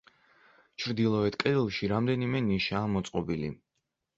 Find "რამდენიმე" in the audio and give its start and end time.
1.93-2.43